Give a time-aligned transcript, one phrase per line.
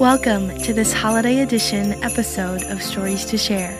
[0.00, 3.74] Welcome to this holiday edition episode of Stories to Share.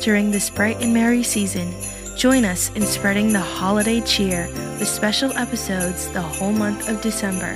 [0.00, 1.74] During this bright and merry season,
[2.16, 7.54] join us in spreading the holiday cheer with special episodes the whole month of December.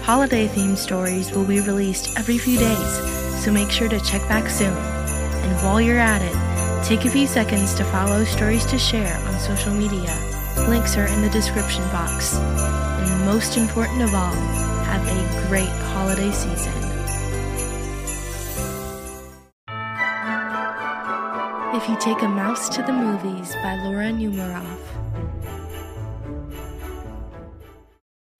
[0.00, 4.48] Holiday themed stories will be released every few days, so make sure to check back
[4.48, 4.72] soon.
[4.72, 9.38] And while you're at it, take a few seconds to follow Stories to Share on
[9.38, 10.16] social media.
[10.66, 12.36] Links are in the description box.
[12.38, 14.32] And most important of all,
[14.84, 16.93] have a great holiday season.
[21.74, 24.78] If You Take a Mouse to the Movies by Laura Numeroff.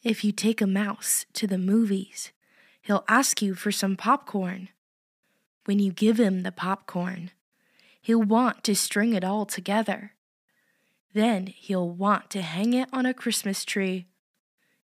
[0.05, 2.31] If you take a mouse to the movies,
[2.83, 4.69] he'll ask you for some popcorn.
[5.65, 7.33] When you give him the popcorn,
[8.01, 10.13] he'll want to string it all together.
[11.13, 14.07] Then he'll want to hang it on a Christmas tree.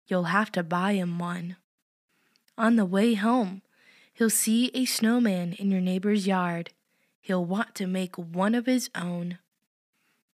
[0.08, 1.54] You'll have to buy him one.
[2.58, 3.62] On the way home,
[4.12, 6.72] he'll see a snowman in your neighbor's yard
[7.20, 9.38] he'll want to make one of his own.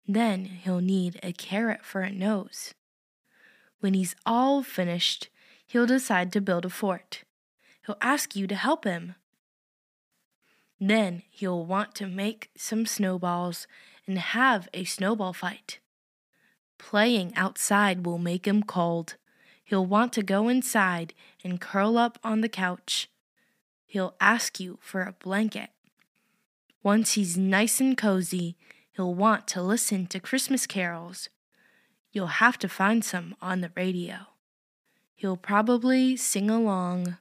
[0.07, 2.75] Then he'll need a carrot for a nose.
[3.81, 5.29] When he's all finished,
[5.67, 7.25] he'll decide to build a fort.
[7.87, 9.15] He'll ask you to help him.
[10.81, 13.67] Then he'll want to make some snowballs
[14.07, 15.79] and have a snowball fight.
[16.79, 19.17] Playing outside will make him cold.
[19.65, 23.09] He'll want to go inside and curl up on the couch.
[23.87, 25.71] He'll ask you for a blanket.
[26.83, 28.57] Once he's nice and cozy,
[28.97, 31.29] he'll want to listen to Christmas carols.
[32.11, 34.27] You'll have to find some on the radio.
[35.15, 37.19] He'll probably sing along.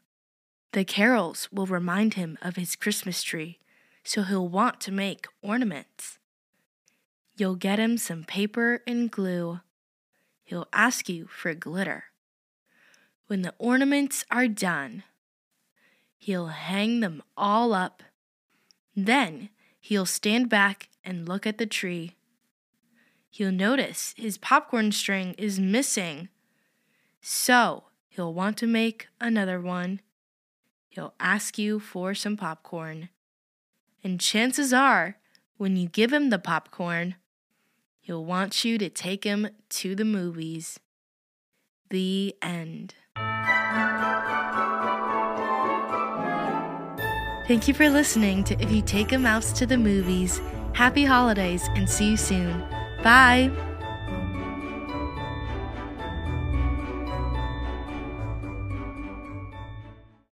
[0.72, 3.60] The carols will remind him of his Christmas tree,
[4.04, 6.18] so he'll want to make ornaments.
[7.38, 9.60] You'll get him some paper and glue.
[10.44, 12.06] He'll ask you for glitter.
[13.28, 15.04] When the ornaments are done,
[16.18, 18.04] he'll hang them all up
[18.96, 22.16] then he'll stand back and look at the tree.
[23.30, 26.30] He'll notice his popcorn string is missing.
[27.22, 30.02] So he'll want to make another one.
[30.90, 33.10] He'll ask you for some popcorn.
[34.04, 35.18] And chances are,
[35.58, 37.16] when you give him the popcorn,
[38.02, 40.80] he'll want you to take him to the movies.
[41.90, 42.96] The end.
[47.52, 50.40] Thank you for listening to If You Take a Mouse to the Movies.
[50.72, 52.64] Happy holidays and see you soon.
[53.04, 53.52] Bye.